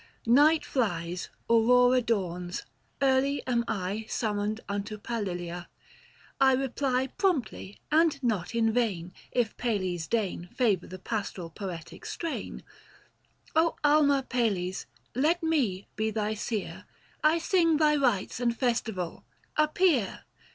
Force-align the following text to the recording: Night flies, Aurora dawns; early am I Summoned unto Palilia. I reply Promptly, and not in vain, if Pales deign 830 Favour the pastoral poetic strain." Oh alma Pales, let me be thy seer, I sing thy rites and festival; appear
Night 0.25 0.65
flies, 0.65 1.29
Aurora 1.47 2.01
dawns; 2.01 2.65
early 3.03 3.45
am 3.45 3.63
I 3.67 4.07
Summoned 4.09 4.59
unto 4.67 4.97
Palilia. 4.97 5.67
I 6.39 6.53
reply 6.53 7.05
Promptly, 7.05 7.77
and 7.91 8.17
not 8.23 8.55
in 8.55 8.73
vain, 8.73 9.13
if 9.31 9.55
Pales 9.57 10.07
deign 10.07 10.45
830 10.55 10.55
Favour 10.55 10.87
the 10.87 10.97
pastoral 10.97 11.49
poetic 11.51 12.07
strain." 12.07 12.63
Oh 13.55 13.75
alma 13.83 14.23
Pales, 14.27 14.87
let 15.13 15.43
me 15.43 15.87
be 15.95 16.09
thy 16.09 16.33
seer, 16.33 16.85
I 17.23 17.37
sing 17.37 17.77
thy 17.77 17.95
rites 17.95 18.39
and 18.39 18.57
festival; 18.57 19.23
appear 19.55 20.23